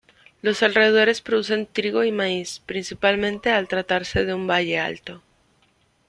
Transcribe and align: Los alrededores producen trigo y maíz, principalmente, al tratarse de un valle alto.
Los 0.41 0.63
alrededores 0.63 1.21
producen 1.21 1.67
trigo 1.67 2.03
y 2.03 2.11
maíz, 2.11 2.63
principalmente, 2.65 3.51
al 3.51 3.67
tratarse 3.67 4.25
de 4.25 4.33
un 4.33 4.47
valle 4.47 4.79
alto. 4.79 5.21